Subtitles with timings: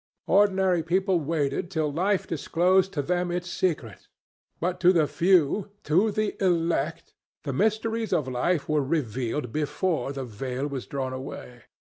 [0.25, 4.07] Ordinary people waited till life disclosed to them its secrets,
[4.59, 10.25] but to the few, to the elect, the mysteries of life were revealed before the
[10.25, 11.65] veil was drawn away.